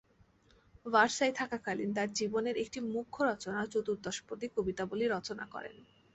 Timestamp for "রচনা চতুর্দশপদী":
3.23-4.47